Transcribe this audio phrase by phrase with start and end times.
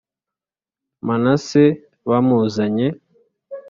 [1.07, 1.63] Manase
[2.09, 2.87] bamuzanye